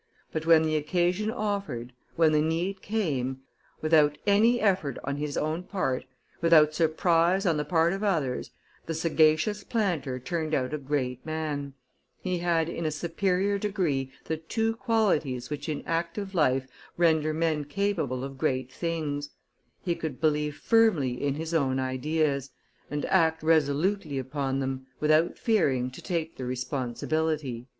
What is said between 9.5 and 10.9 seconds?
planter turned out a